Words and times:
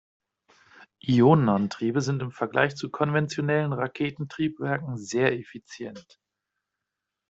Ionenantriebe 1.01 2.01
sind 2.01 2.23
im 2.23 2.31
Vergleich 2.31 2.75
zu 2.75 2.89
konventionellen 2.89 3.71
Raketentriebwerken 3.71 4.97
sehr 4.97 5.33
effizient. 5.33 6.19